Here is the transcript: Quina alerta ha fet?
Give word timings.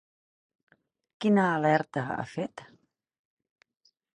Quina 1.25 1.45
alerta 1.59 2.07
ha 2.15 2.27
fet? 2.35 2.65